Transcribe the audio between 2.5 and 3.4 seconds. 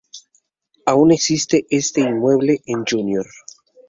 en Jr.